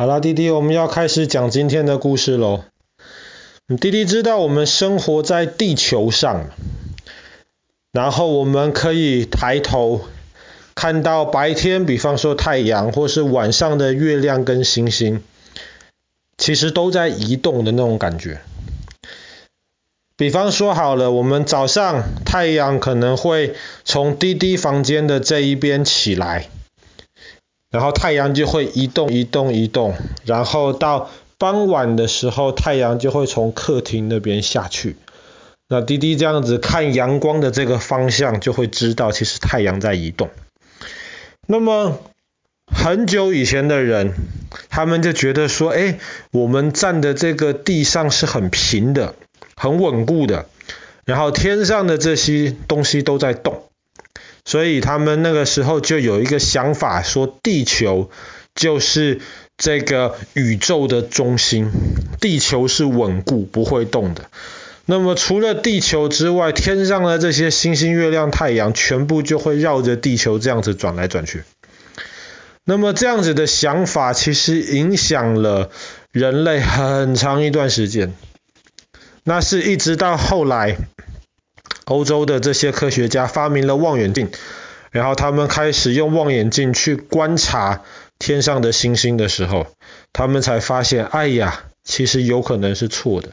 [0.00, 2.64] 好啦，弟弟，我们要开始讲今天的故事喽。
[3.78, 6.46] 弟弟知道我们生活在地球上，
[7.92, 10.06] 然后我们可以抬头
[10.74, 15.22] 看到白天，比方说太阳，或是晚上的月亮跟星星，
[16.38, 18.40] 其实都在移动的那种感觉。
[20.16, 23.54] 比方说好了，我们早上太阳可能会
[23.84, 26.48] 从弟弟房间的这一边起来。
[27.70, 29.94] 然后太阳就会移动、移动、移动，
[30.24, 34.96] 然后到傍晚的时候，太阳就会从客厅那边下去。
[35.68, 40.30] 那滴滴这样子看阳光的这个方向，就会知道其实太阳在移动。
[41.46, 42.00] 那么
[42.66, 44.14] 很久以前的人，
[44.68, 46.00] 他们就觉得说，哎，
[46.32, 49.14] 我们站的这个地上是很平的、
[49.54, 50.46] 很稳固的，
[51.04, 53.62] 然后天上的这些东西都在动。
[54.44, 58.10] 所以他们那个时候就有一个想法，说地球
[58.54, 59.20] 就是
[59.56, 61.70] 这个宇宙的中心，
[62.20, 64.30] 地球是稳固不会动的。
[64.86, 71.44] 那么除了地球之外，天上的这些星星、月亮、太阳，全部就会绕着地球这样子转来转去。
[72.64, 75.70] 那么这样子的想法，其实影响了
[76.10, 78.12] 人类很长一段时间。
[79.22, 80.76] 那是一直到后来。
[81.90, 84.30] 欧洲的这些科学家发明了望远镜，
[84.92, 87.82] 然后他们开始用望远镜去观察
[88.20, 89.66] 天上的星星的时候，
[90.12, 93.30] 他们才发现，哎呀，其实有可能是错的，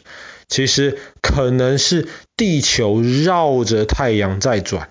[0.49, 4.89] 其实可能是地球绕着太阳在转，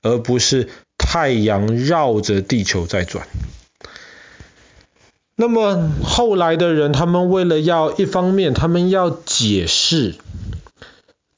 [0.00, 3.26] 而不是太阳绕着地球在转。
[5.36, 10.14] 那么后来的人，他们为了要一方面，他们要解释。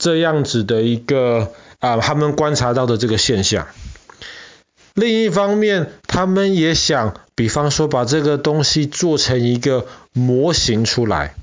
[0.06, 3.66] 这样子的一个啊，他们观察到的这个现象。
[4.94, 11.34] 另一方面，他们也想，比方说把这个东西做成一个模型出来，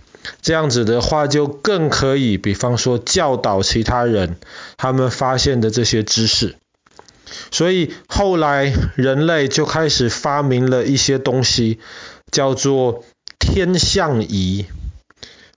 [0.42, 4.38] 这样子的话就更可以，比方说教导其他人
[4.78, 6.56] 他们发现的这些知识。
[7.52, 11.80] 所以后来人类就开始发明了一些东西，
[12.32, 13.04] 叫做
[13.40, 14.68] 天象仪。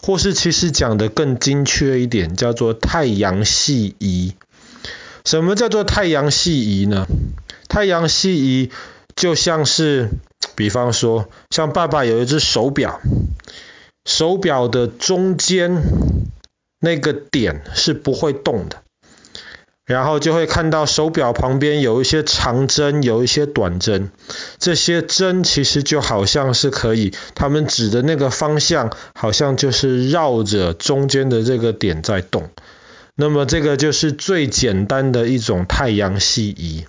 [0.06, 4.34] 或是其实讲的更精确一点，叫做太阳系仪。
[5.24, 7.08] 什么叫做太阳系仪呢？
[7.68, 8.70] 太阳系仪
[9.16, 10.10] 就像是，
[10.54, 13.00] 比方说，像爸爸有一只手表，
[14.04, 15.82] 手表的中间
[16.78, 18.84] 那个点是不会动的。
[19.86, 24.10] 然后就会看到手表旁边有一些长针，有一些短针。
[24.58, 32.50] 这些针其实就好像是可以，他们指的那个方向，好像就是绕着中间的这个点在动。
[33.14, 36.84] 那么这个就是最简单的一种太阳系仪。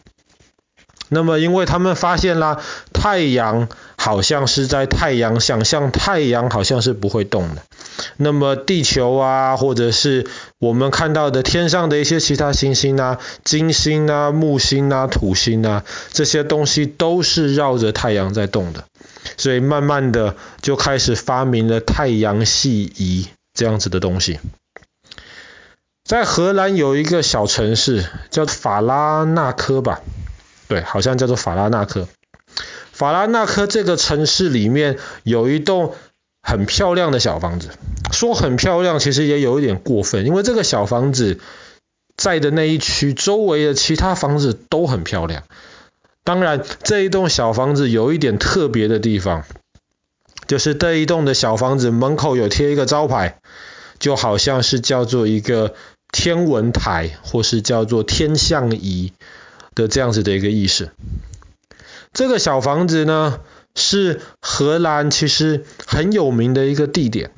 [1.09, 3.69] 那么因为他们发现啦，太阳
[4.07, 7.63] 好像是在太阳，想象太阳好像是不会动的。
[8.15, 10.25] 那么地球啊，或者是
[10.59, 18.85] 我们看到的天上的一些其他行星啊，金星啊、木星啊、土星啊，这些东西都是绕着太阳在动的。
[19.35, 24.39] 所以慢慢的就开始发明了太阳系仪这样子的东西。
[26.05, 29.99] 在荷兰有一个小城市叫法拉纳科吧，
[30.69, 32.07] 对，好像叫做法拉纳科。
[32.97, 35.93] 法拉纳科这个城市里面有一栋。
[36.43, 37.71] 很漂亮的小房子，
[38.13, 41.39] 说很漂亮，其实也有一点过分，因为这个小房子
[42.15, 45.43] 在的那一区周围的其他房子都很漂亮。
[46.23, 49.43] 当然，这一栋小房子有一点特别的地方，
[50.47, 53.41] 就是这一栋的小房子门口有贴一个招牌，
[53.99, 55.75] 就好像是叫做一个
[56.13, 59.11] 天文台，或是叫做天象仪
[59.75, 60.91] 的这样子的一个意思。
[62.17, 63.41] 这个小房子呢，
[63.75, 67.29] 是荷兰其实很有名的一个地点，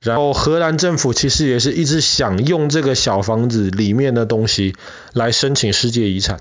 [0.00, 4.76] 然后荷兰政府其实也是一直想用这个小房子里面的东西
[5.12, 6.38] 来申请世界遗产。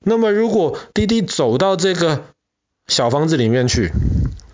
[0.00, 2.24] 那么如果滴滴走到这个
[2.86, 3.92] 小房子里面去，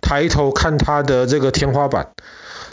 [0.03, 2.11] 抬头看它的这个天花板，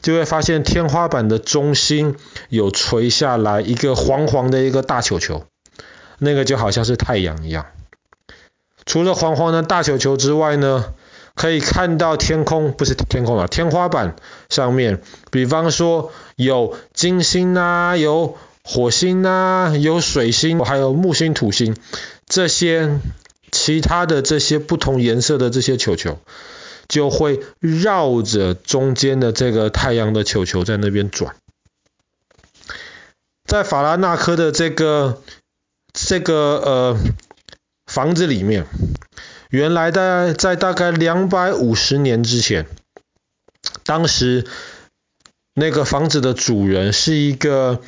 [0.02, 2.16] 就会发现天花板的中心
[2.50, 5.46] 有垂下来一个黄黄的一个大球球，
[6.18, 7.68] 那个就好像是太阳一样。
[8.86, 10.94] 除了黄黄的大球球之外呢，
[11.34, 14.16] 可以看到天空，不是天空啊，天花板
[14.48, 15.02] 上面，
[15.32, 21.76] 比方说有金星啊，有火星啊，有水星，还有木星、土星，
[22.28, 23.00] 这些
[23.52, 26.20] 其他的这些不同颜色的这些球球，
[26.88, 31.36] 就会绕着中间的这个太阳的球球在那边转。
[33.46, 35.22] 在法拉纳科的这个
[35.92, 36.98] 这个呃。
[37.96, 38.66] 房子里面
[39.50, 42.66] 原来在在大概两百五十年之前，
[43.86, 44.46] 当时
[45.54, 47.80] 那个房子的主人是一个，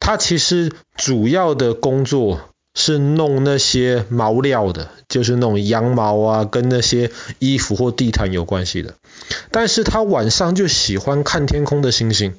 [0.00, 8.94] 他其实主要的工作是弄那些毛料的，就是那种羊毛啊，跟那些衣服或地毯有关系的。
[9.52, 12.34] 但是他晚上就喜欢看天空的星星，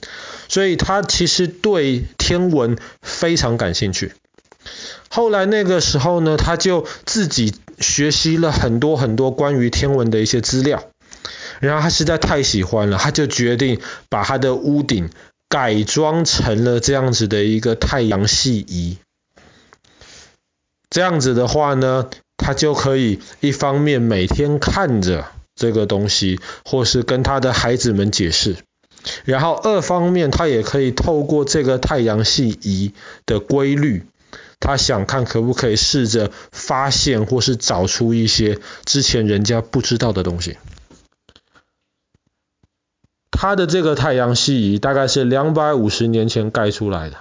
[0.49, 4.11] 所以他其实对天文非常感兴趣。
[5.15, 10.83] 后来那个时候呢，他就自己学习了很多很多关于天文的一些资料，
[11.61, 13.79] 然后他实在太喜欢了，他就决定
[14.09, 15.09] 把他的屋顶
[15.47, 18.97] 改装成了这样子的一个太阳系仪。
[20.89, 28.57] 这样子的话呢，他就可以一方面每天看着这个东西，或是跟他的孩子们解释，
[29.23, 32.91] 然后二方面他也可以透过这个太阳系仪
[33.25, 34.03] 的规律。
[34.65, 40.57] 他想看可不可以试着发现或是找出一些之前人家不知道的东西。
[43.29, 47.17] 他的这个太阳系仪大概是两百五十年前盖出来的，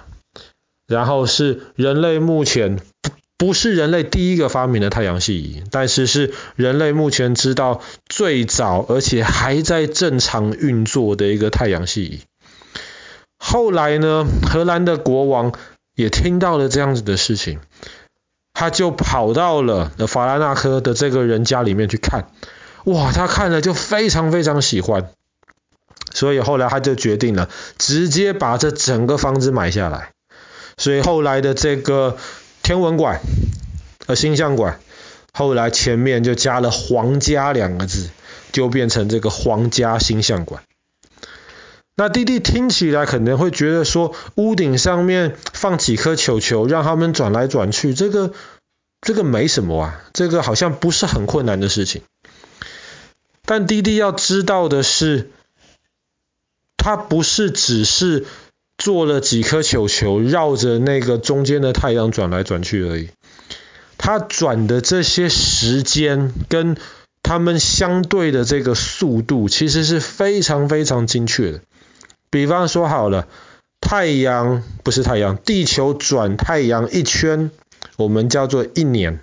[0.87, 12.21] 然后是人类目前不不是人类第一个发明的太阳系仪，但是是人类目前知道最早而且还在正常运作的一个太阳系仪。
[13.37, 15.53] 后来呢，荷兰的国王。
[15.95, 17.59] 也听到了这样子的事情，
[18.53, 22.27] 他就跑到了法拉纳科的这个人家里面去看，
[22.83, 25.09] 哇，他看了就非常非常喜欢，
[26.13, 30.11] 所以后来他就决定了直接把这整个房子买下来，
[30.77, 32.17] 所以后来的这个
[32.61, 33.21] 天文馆
[34.05, 34.79] 和星象馆，
[35.33, 38.09] 后来前面就加了皇家两个字，
[38.51, 40.61] 就变成这个皇家星象馆。
[41.97, 48.33] 那弟弟听起来可能会觉得说，屋顶上面放几颗球球，让他们转来转去，这个
[48.99, 52.01] 这个没什么啊，这个好像不是很困难的事情。
[53.45, 55.29] 但弟弟要知道的是，
[56.75, 58.25] 他不是只是
[58.77, 63.09] 做了几颗球球，绕着那个中间的太阳转来转去而已。
[63.97, 66.75] 他转的这些时间跟
[67.23, 71.61] 他们相对的这个速度，其实是非常非常精确的。
[72.29, 73.27] 比方说好了，
[73.79, 77.51] 太阳不是太阳，地球转太阳一圈，
[77.97, 79.19] 我们叫做一年。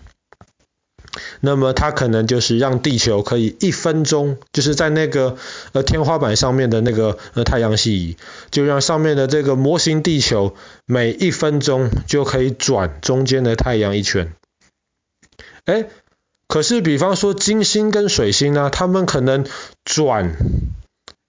[1.40, 5.37] 那么它可能就是让地球可以一分钟，就是在那个
[5.72, 8.16] 呃天花板上面的那个呃太阳系，
[8.50, 10.54] 就让上面的这个模型地球
[10.87, 14.32] 每一分钟就可以转中间的太阳一圈。
[15.66, 15.88] 哎，
[16.49, 19.44] 可是比方说金星跟水星呢，它们可能
[19.84, 20.37] 转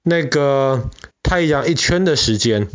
[0.03, 0.89] 那个。
[1.23, 2.67] 太阳一圈的时间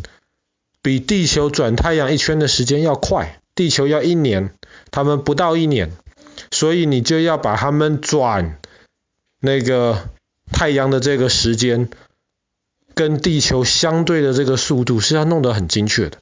[0.81, 4.53] 比地球转太阳一圈的时间要快，地球要一年，
[4.91, 5.91] 他们不到一年，
[6.51, 8.59] 所以你就要把他们转
[9.39, 10.09] 那个
[10.51, 11.89] 太阳的这个时间
[12.93, 16.17] 跟地球相对的这个速度是要弄得很精确的。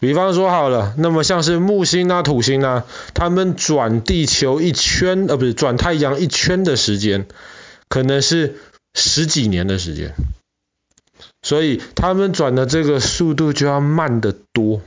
[0.00, 2.84] 比方说好了，那么像是木星啊、土星啊，
[3.14, 7.26] 他们转地球一圈，呃，不是转太阳一圈的时间，
[7.88, 8.56] 可能是
[8.92, 10.14] 十几年的时间。
[11.44, 14.80] 所以他们转的这个速度就要慢得多。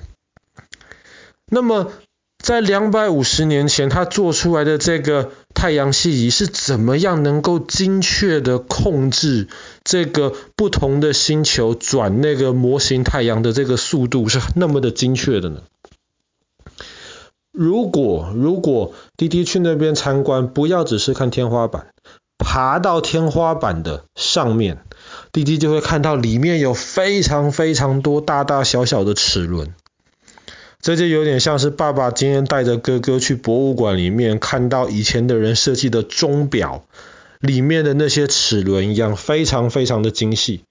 [1.49, 1.93] 那么
[2.37, 9.47] 在两百五十年前，他做出来的这个太阳系仪是怎么样能够精确的控制
[9.83, 15.61] 这个不同的星球转那个模型太阳的这个速度是那么的精确的呢？
[17.51, 21.87] 如果如果滴滴去那边参观，不要只是看天花板，
[22.37, 24.83] 爬到天花板的上面。
[25.31, 29.73] 弟弟就会看到里面有非常非常多大大小小的齿轮，
[30.81, 36.85] 这就有点像是爸爸今天带着哥哥去博物馆里面看到以前的人设计的钟表
[37.39, 40.61] 里面的那些齿轮一样，非常非常的精细。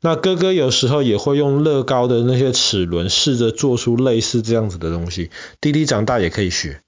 [0.00, 5.30] 那哥哥有时候也会用乐高的那些齿轮试着做出类似这样子的东西，
[5.60, 6.80] 弟弟长大也可以学。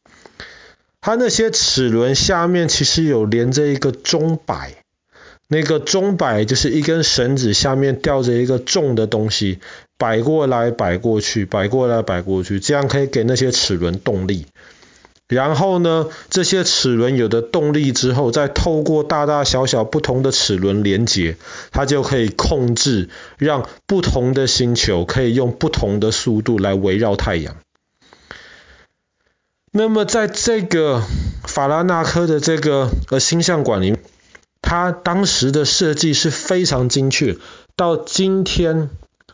[1.00, 4.82] 他那些齿轮下面其实有连着一个钟摆。
[5.52, 9.58] 那个钟摆就是一根绳子，下面吊着一个重的东西，
[9.98, 14.46] 摆过来摆过去，摆过来摆过去，这样可以给那些齿轮动力。
[15.28, 21.36] 然后呢，这些齿轮有了动力之后，再透过大大小小不同的齿轮连接，
[21.70, 27.56] 它就可以控制，让不同的星球可以用不同的速度来围绕太阳。
[29.70, 31.02] 那么在这个
[31.44, 33.96] 法拉纳科的这个呃星象馆里。
[34.62, 37.36] 他当时的设计是非常精确，
[37.76, 38.88] 到今天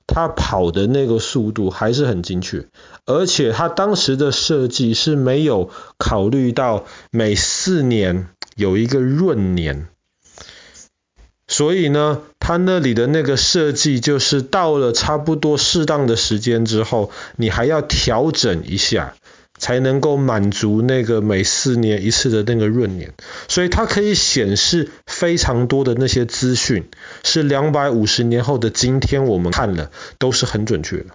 [0.07, 2.67] 它跑的那个速度还是很精确，
[3.05, 9.87] 而且它当时的设计是没有考虑到每四年有一个闰年，
[11.47, 19.15] 所以呢，它那里的那个设计就是到了差不多适当的时间之后，你还要调整一下。
[19.59, 23.13] 才能够满足那个每四年一次的那个闰年，
[23.49, 26.85] 所以它可以显示非常多的那些资讯，
[27.23, 31.07] 是两百五十年后的今天我们看了都是很准确的。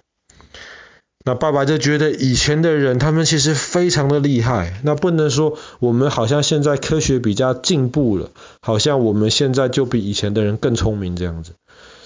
[1.26, 8.32] 那爸爸就觉得以前的人他们其实非常的厉害，那不能说我们好像现在科学比较进步了，
[8.62, 11.54] 好像我们现在就比以前的人更聪明这样子。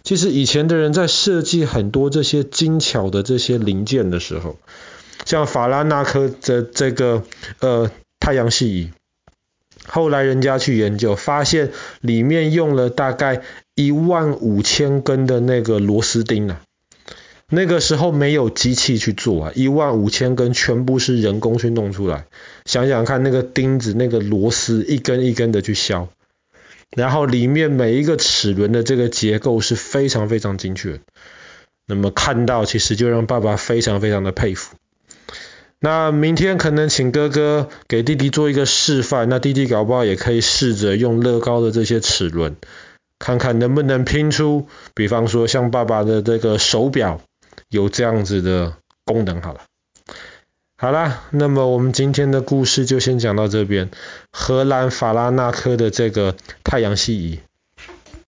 [0.03, 4.57] 其实以前的人在设计很多这些精巧的这些零件的时候，
[5.27, 7.21] 像法拉纳克的这个
[7.59, 8.91] 呃太阳系仪，
[9.85, 13.41] 后来人家去研究，发现里面用了大概
[13.75, 16.61] 一万五千根的那个螺丝钉啊，
[17.49, 22.25] 那个时候没有机器去做啊，一万五千根全部是人工去弄出来。
[22.63, 26.07] 想想看，那个钉子、那个螺丝一根一根的去削，
[26.95, 31.01] 然后里面每一个齿轮的这个结构是非常非常精确。
[31.85, 34.77] 那么看到其实就让爸爸非常非常的佩服。
[35.79, 42.55] 那明天可能请哥哥给弟弟做一个示范，那弟弟搞不好也可以试着用乐高的这些齿轮，
[43.19, 47.21] 看看能不能拼出，比方说像爸爸的这个手表
[47.69, 48.73] 有这样子的
[49.05, 49.61] 功能好了。
[50.77, 53.89] 好啦，那么我们今天的故事就先讲到这边。
[54.31, 57.39] 荷兰法拉纳科的这个太阳系仪。